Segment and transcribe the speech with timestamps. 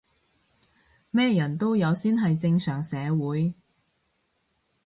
[1.11, 3.53] 咩人都有先係正常社會